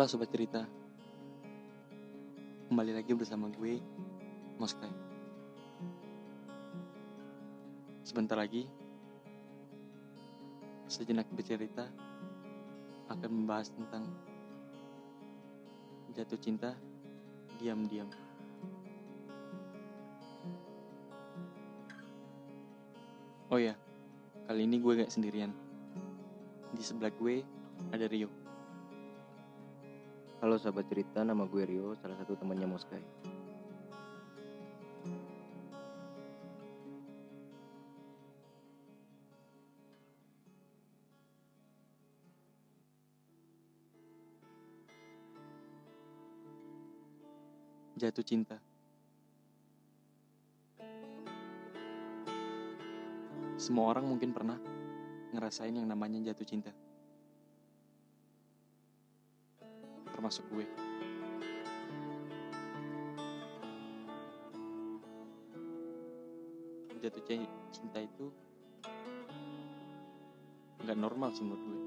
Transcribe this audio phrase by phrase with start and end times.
[0.00, 0.64] Halo Sobat Cerita.
[2.72, 3.84] Kembali lagi bersama gue
[4.56, 4.88] Moskai
[8.00, 8.64] Sebentar lagi
[10.88, 11.84] Sejenak bercerita
[13.12, 14.08] Akan membahas tentang
[16.16, 16.72] Jatuh cinta
[17.60, 18.08] Diam-diam.
[23.52, 23.76] Oh ya
[24.48, 25.52] Kali ini gue gak sendirian.
[26.72, 27.44] Di sebelah gue
[27.92, 28.39] ada Rio
[30.40, 33.04] Halo sahabat cerita, nama gue Rio, salah satu temannya Moskai.
[48.00, 48.56] Jatuh cinta
[53.60, 54.56] Semua orang mungkin pernah
[55.36, 56.72] ngerasain yang namanya jatuh cinta
[60.20, 60.68] Termasuk gue.
[67.00, 68.28] Jatuh ci- cinta itu
[70.84, 71.80] nggak normal sih menurut gue.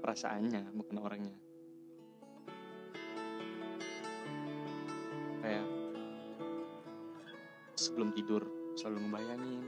[0.00, 1.36] Perasaannya bukan orangnya.
[5.44, 5.68] Kayak
[7.76, 8.48] sebelum tidur
[8.80, 9.64] selalu ngebayangin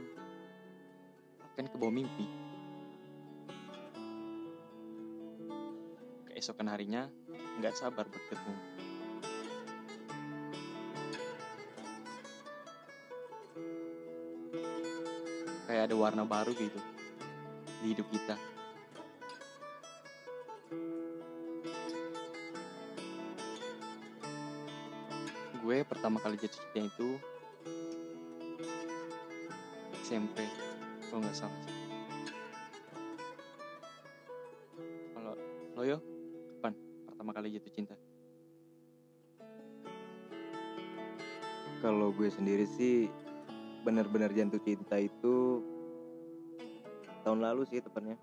[1.53, 2.25] kan ke bawah mimpi
[6.43, 7.07] keesokan harinya
[7.55, 8.59] nggak sabar buat ketemu
[15.63, 16.83] kayak ada warna baru gitu
[17.79, 18.35] di hidup kita.
[25.63, 27.09] Gue pertama kali jatuh cinta itu
[30.03, 30.43] SMP
[31.07, 31.82] kalau nggak salah
[37.33, 37.97] pertama kali jatuh cinta
[41.81, 43.09] Kalau gue sendiri sih
[43.81, 45.65] benar-benar jatuh cinta itu
[47.25, 48.15] tahun lalu sih tepatnya.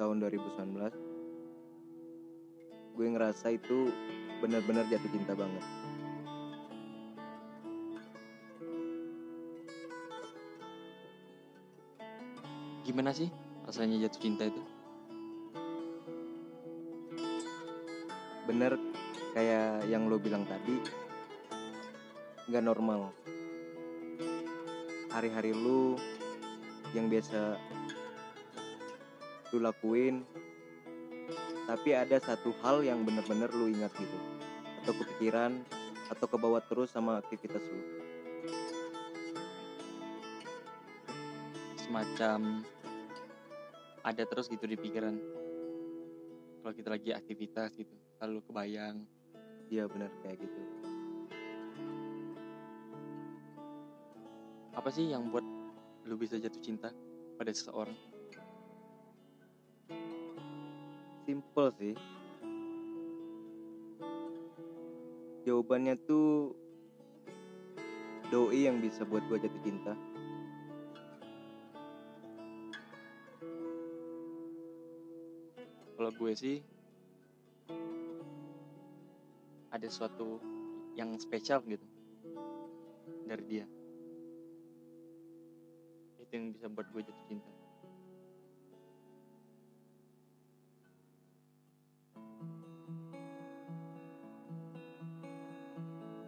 [0.00, 2.96] Tahun 2019.
[2.96, 3.92] Gue ngerasa itu
[4.40, 5.64] benar-benar jatuh cinta banget.
[12.84, 13.32] gimana sih
[13.64, 14.60] rasanya jatuh cinta itu
[18.54, 18.78] Bener
[19.34, 20.78] kayak yang lo bilang tadi
[22.46, 23.10] nggak normal.
[25.10, 25.98] Hari-hari lu
[26.94, 27.58] yang biasa
[29.50, 30.22] lu lakuin
[31.66, 34.18] tapi ada satu hal yang bener-bener lu ingat gitu
[34.86, 35.58] atau kepikiran
[36.14, 37.82] atau kebawa terus sama aktivitas lu
[41.82, 42.62] semacam
[44.06, 45.18] ada terus gitu di pikiran
[46.64, 47.92] kalau kita lagi aktivitas gitu
[48.24, 49.04] lalu kebayang.
[49.68, 50.60] Iya bener kayak gitu.
[54.72, 55.44] Apa sih yang buat
[56.08, 56.88] lu bisa jatuh cinta
[57.36, 57.92] pada seseorang?
[61.28, 61.94] Simple sih.
[65.44, 66.56] Jawabannya tuh
[68.32, 69.92] doi yang bisa buat gua jatuh cinta
[76.04, 76.60] kalau gue sih
[79.72, 80.36] ada suatu
[81.00, 81.80] yang spesial gitu
[83.24, 83.64] dari dia.
[86.20, 87.48] Itu yang bisa buat gue jatuh cinta.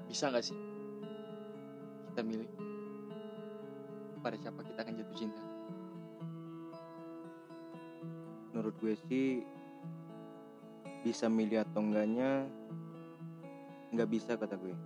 [0.09, 0.57] Bisa nggak sih
[2.17, 2.49] kita milih
[4.25, 5.43] pada siapa kita akan jatuh cinta?
[8.57, 9.45] Menurut gue sih
[11.03, 12.47] bisa milih atau enggaknya
[13.93, 14.77] nggak bisa kata gue.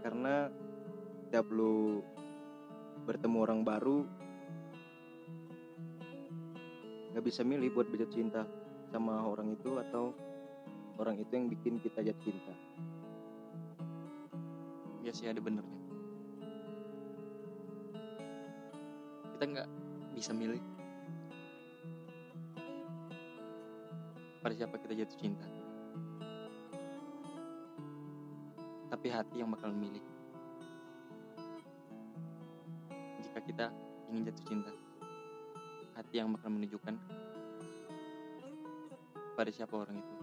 [0.00, 0.48] Karena
[1.26, 2.02] setiap lu
[3.06, 4.02] bertemu orang baru
[7.10, 8.42] nggak bisa milih buat jatuh cinta
[8.90, 10.14] sama orang itu atau
[10.98, 12.54] orang itu yang bikin kita jatuh cinta.
[15.00, 15.80] Ya sih ada benernya.
[19.34, 19.68] Kita nggak
[20.14, 20.60] bisa milih
[24.40, 25.46] pada siapa kita jatuh cinta.
[28.90, 30.02] Tapi hati yang bakal memilih
[33.22, 33.66] jika kita
[34.10, 34.72] ingin jatuh cinta
[35.94, 36.96] hati yang bakal menunjukkan
[39.38, 40.14] pada siapa orang itu.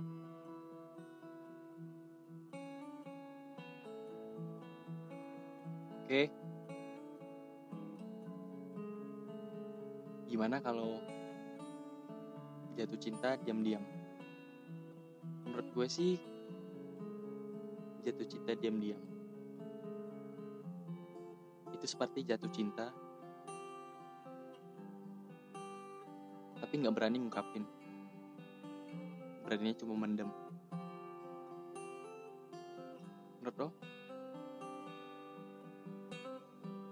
[6.03, 6.21] Oke.
[10.27, 10.99] Gimana kalau
[12.75, 13.81] jatuh cinta diam-diam
[15.77, 16.17] gue sih
[18.01, 18.97] jatuh cinta diam-diam.
[21.69, 22.89] Itu seperti jatuh cinta
[26.57, 27.61] tapi nggak berani ngungkapin.
[29.45, 30.33] Beraninya cuma mendem.
[33.37, 33.69] Menurut lo?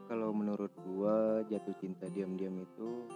[0.06, 3.10] Kalau menurut gua jatuh cinta diam-diam itu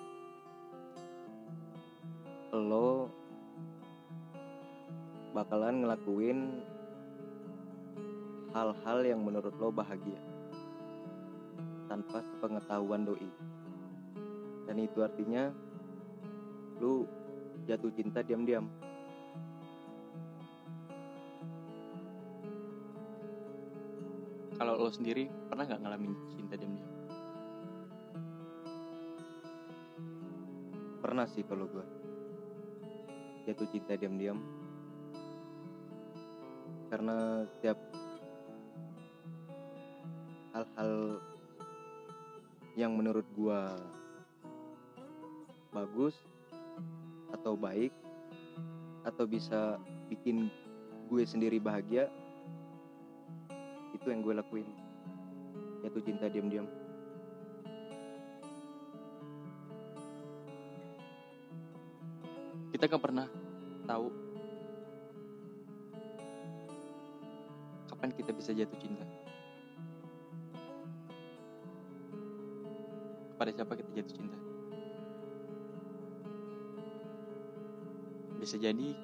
[5.50, 6.62] bakalan ngelakuin
[8.54, 10.22] hal-hal yang menurut lo bahagia
[11.90, 13.25] tanpa pengetahuan doi.
[14.69, 15.50] Dan itu artinya
[16.78, 17.10] lu
[17.66, 18.69] jatuh cinta diam-diam.
[24.54, 26.92] kalau lo sendiri pernah nggak ngalamin cinta diam-diam
[31.02, 31.88] Pernah sih kalau gua
[33.50, 34.58] jatuh cinta diam-diam.
[36.89, 37.77] Karena setiap
[40.57, 41.21] hal-hal
[42.74, 43.77] yang menurut gua
[45.69, 46.18] bagus
[47.30, 47.94] atau baik
[49.06, 49.77] atau bisa
[50.09, 50.50] bikin
[51.07, 52.09] gue sendiri bahagia
[53.94, 54.68] itu yang gue lakuin.
[55.85, 56.68] Jatuh cinta diam-diam.
[62.74, 63.27] Kita nggak pernah
[63.85, 64.29] tahu
[68.00, 69.04] kapan kita bisa jatuh cinta?
[73.36, 74.38] Kepada siapa kita jatuh cinta?
[78.40, 78.96] Bisa jadi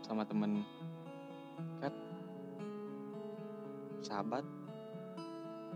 [0.00, 0.64] sama temen
[1.76, 1.92] dekat
[4.00, 4.48] sahabat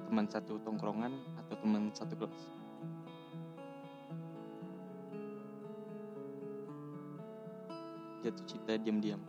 [0.08, 1.12] teman satu tongkrongan
[1.44, 2.40] atau teman satu kelas.
[8.25, 9.20] Jatuh cinta diam-diam.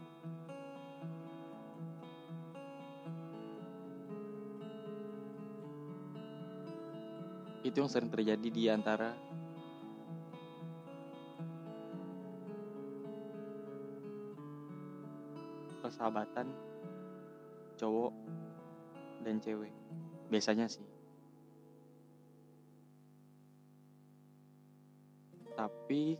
[7.63, 9.15] Itu yang sering terjadi di antara
[15.79, 16.51] persahabatan
[17.79, 18.13] cowok
[19.23, 19.71] dan cewek.
[20.27, 20.83] Biasanya sih.
[25.55, 26.19] Tapi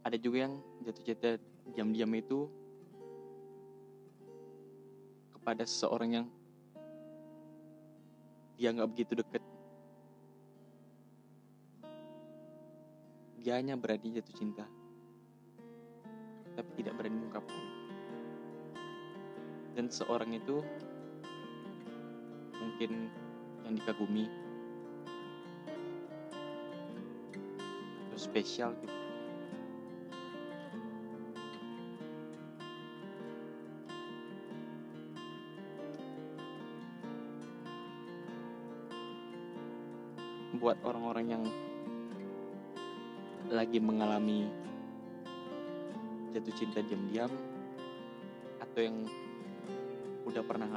[0.00, 0.54] ada juga yang
[0.88, 1.30] jatuh cinta
[1.76, 2.48] diam-diam itu
[5.36, 6.26] kepada seseorang yang
[8.60, 9.40] dia nggak begitu deket.
[13.40, 14.68] Dia hanya berani jatuh cinta.
[16.52, 17.64] Tapi tidak berani mengungkapkan
[19.80, 20.60] dan seorang itu
[22.60, 23.08] mungkin
[23.64, 24.28] yang dikagumi.
[28.12, 28.99] Terus spesial gitu
[40.60, 41.44] buat orang-orang yang
[43.48, 44.44] lagi mengalami
[46.36, 47.32] jatuh cinta diam-diam
[48.60, 49.08] atau yang
[50.28, 50.68] udah pernah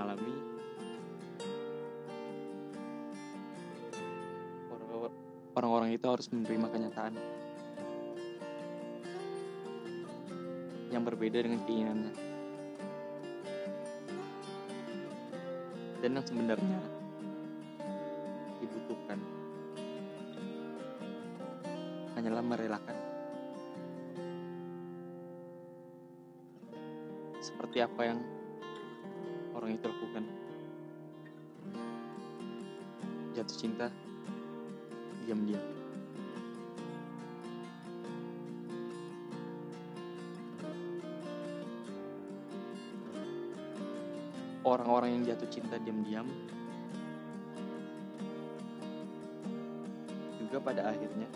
[4.71, 5.17] orang-
[5.59, 7.13] orang-orang itu harus menerima kenyataan
[10.95, 12.13] yang berbeda dengan keinginannya.
[15.99, 17.02] Dan yang sebenarnya
[22.53, 22.97] merelakan.
[27.41, 28.19] Seperti apa yang
[29.57, 30.23] orang itu lakukan?
[33.33, 33.89] Jatuh cinta
[35.25, 35.65] diam-diam.
[44.63, 46.29] Orang-orang yang jatuh cinta diam-diam.
[50.37, 51.27] Juga pada akhirnya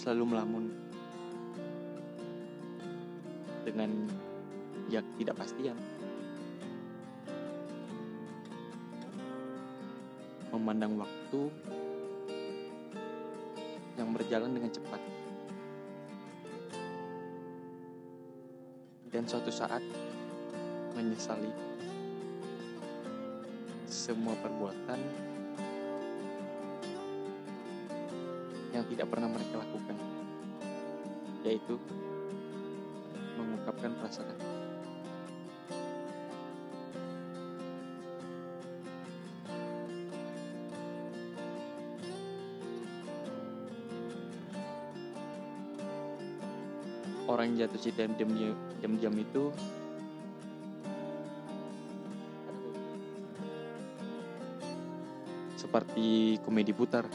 [0.00, 0.64] selalu melamun.
[3.68, 4.08] Dengan
[4.88, 5.76] ya ketidakpastian.
[10.56, 11.40] Memandang waktu
[14.00, 15.00] yang berjalan dengan cepat.
[19.12, 19.84] Dan suatu saat
[20.96, 21.52] menyesali
[23.90, 24.98] semua perbuatan
[28.90, 29.96] tidak pernah mereka lakukan.
[31.46, 31.78] Yaitu
[33.38, 34.36] mengungkapkan perasaan.
[47.30, 48.10] Orang yang jatuh cinta
[48.82, 49.54] jam-jam itu
[55.54, 57.06] seperti komedi putar.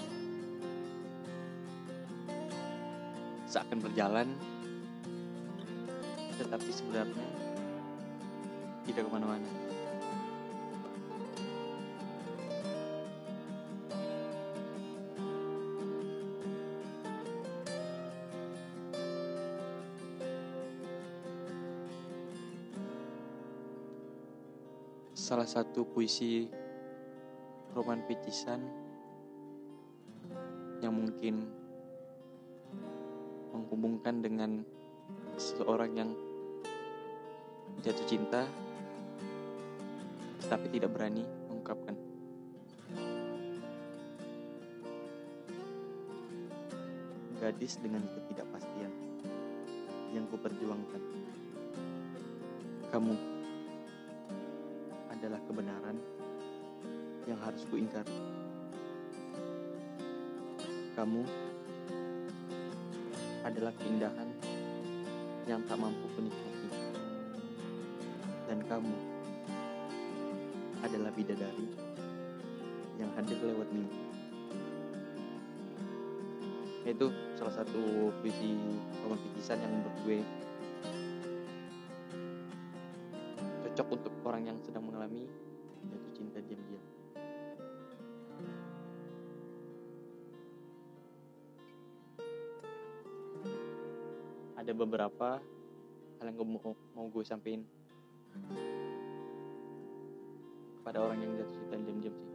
[3.55, 4.27] Seakan berjalan.
[6.35, 7.23] Tetapi sebenarnya
[8.83, 9.47] tidak ke mana-mana.
[25.15, 26.51] Salah satu puisi
[27.71, 28.59] roman picisan
[30.83, 31.64] yang mungkin
[33.65, 34.61] menghubungkan dengan
[35.41, 36.13] seseorang yang
[37.81, 38.45] jatuh cinta
[40.45, 41.97] tapi tidak berani mengungkapkan.
[47.41, 48.93] Gadis dengan ketidakpastian
[50.13, 51.01] yang kuperjuangkan.
[52.93, 53.13] Kamu
[55.09, 55.97] adalah kebenaran
[57.25, 58.05] yang harus kuingkar.
[60.93, 61.44] Kamu
[63.45, 64.25] adalah keindahan
[65.45, 66.69] yang tak mampu kunikmati.
[68.49, 68.95] Dan kamu
[70.81, 71.69] adalah bidadari
[72.97, 74.01] yang hadir lewat mimpi.
[76.85, 78.57] Itu salah satu puisi
[79.05, 80.19] roman picisan yang menurut gue
[83.65, 85.25] cocok untuk orang yang sedang mengalami
[85.89, 87.04] jatuh cinta diam-diam.
[94.65, 95.37] Ada beberapa
[96.17, 97.61] hal yang gue mau, mau gue sampein
[100.81, 102.33] kepada orang yang jatuh cinta diam-diam sih.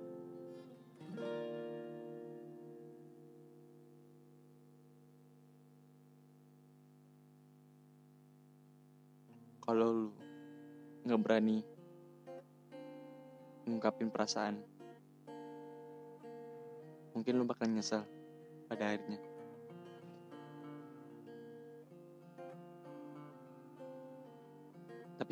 [9.66, 10.14] Kalau lu
[11.02, 11.66] nggak berani
[13.66, 14.54] ngungkapin perasaan,
[17.10, 18.06] mungkin lu bakal nyesal
[18.70, 19.29] pada akhirnya.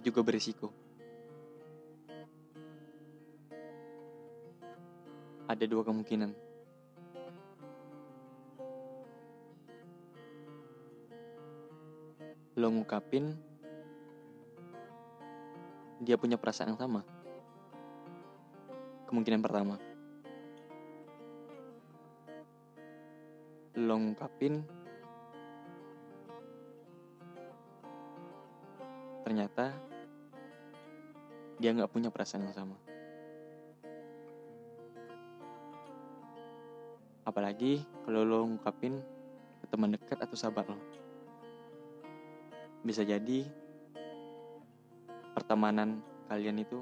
[0.08, 0.72] Juga berisiko.
[5.44, 6.32] Ada dua kemungkinan.
[12.56, 13.36] Lo ngungkapin
[16.00, 17.04] dia punya perasaan yang sama.
[19.12, 19.76] Kemungkinan pertama.
[23.76, 24.64] Lo ngungkapin
[29.22, 29.87] ternyata
[31.58, 32.78] dia nggak punya perasaan yang sama.
[37.26, 39.02] Apalagi kalau lo ngungkapin
[39.60, 40.78] ke teman dekat atau sahabat lo.
[42.86, 43.44] Bisa jadi
[45.34, 46.00] pertemanan
[46.30, 46.80] kalian itu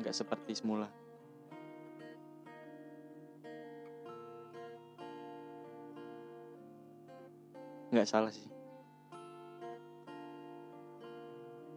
[0.00, 0.88] nggak seperti semula.
[7.92, 8.55] Nggak salah sih.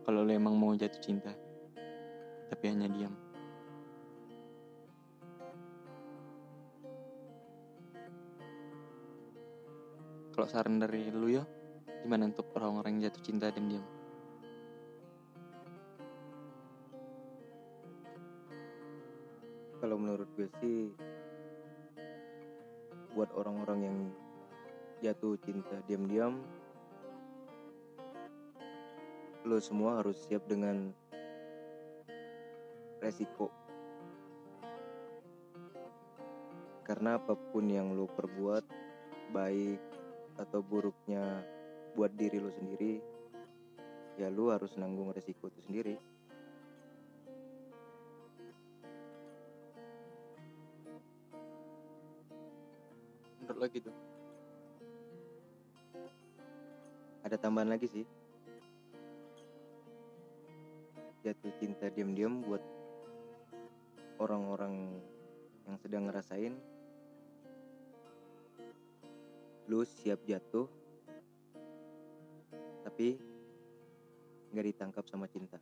[0.09, 1.29] Kalau lo emang mau jatuh cinta,
[2.49, 3.13] tapi hanya diam.
[10.33, 11.45] Kalau saran dari lu ya,
[12.01, 13.85] gimana untuk orang-orang yang jatuh cinta dan diam?
[19.77, 20.89] Kalau menurut gue sih
[23.13, 23.97] buat orang-orang yang
[25.05, 26.41] jatuh cinta diam-diam
[29.47, 30.91] lo semua harus siap dengan
[32.99, 33.47] resiko.
[36.83, 38.65] Karena apa pun yang lo perbuat
[39.31, 39.79] baik
[40.41, 41.45] atau buruknya
[41.93, 42.99] buat diri lo sendiri
[44.19, 45.95] ya lo harus nanggung resiko itu sendiri.
[53.39, 53.91] Menurut lo gitu?
[57.29, 58.05] ada tambahan lagi sih
[61.19, 62.63] jatuh cinta diam-diam buat
[64.23, 64.99] orang-orang
[65.67, 66.55] yang sedang ngerasain.
[69.67, 70.65] Lu siap jatuh
[72.87, 73.19] tapi
[74.49, 75.59] nggak ditangkap sama cinta.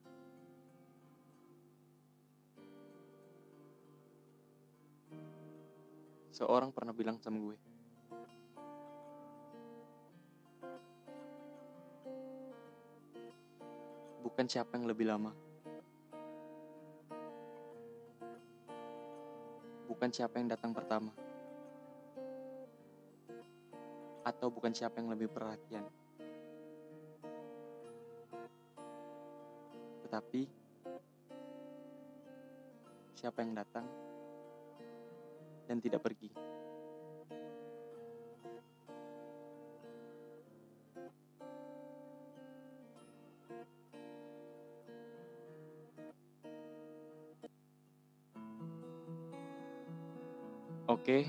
[6.32, 7.58] Seorang pernah bilang sama gue,
[14.22, 15.34] bukan siapa yang lebih lama,
[19.98, 21.10] bukan siapa yang datang pertama,
[24.22, 25.82] atau bukan siapa yang lebih perhatian.
[30.06, 30.42] Tetapi
[33.18, 33.90] siapa yang datang
[35.66, 36.30] dan tidak pergi.
[51.08, 51.24] Oke.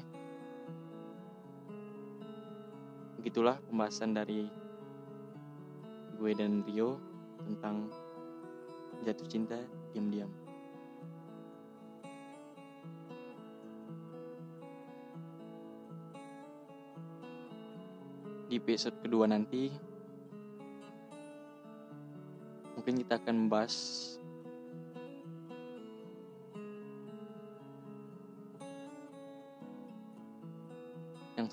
[3.15, 4.51] Begitulah pembahasan dari
[6.19, 6.99] gue dan Rio
[7.47, 7.87] tentang
[9.07, 9.55] jatuh cinta
[9.95, 10.27] diam-diam.
[18.51, 19.71] Di episode kedua nanti
[22.75, 24.18] mungkin kita akan membahas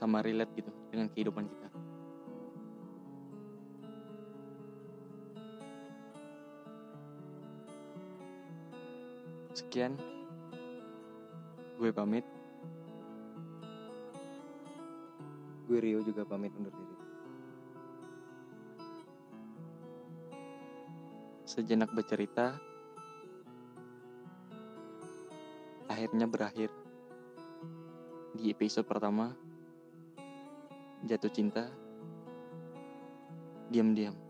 [0.05, 1.67] sama relate gitu dengan kehidupan kita.
[9.57, 9.97] Sekian,
[11.81, 12.21] gue pamit.
[15.65, 16.95] Gue Rio juga pamit undur diri.
[21.49, 22.53] Sejenak bercerita,
[25.89, 26.69] akhirnya berakhir
[28.35, 29.44] di episode pertama.
[31.05, 31.69] Jatuh cinta,
[33.69, 34.24] diam-diam.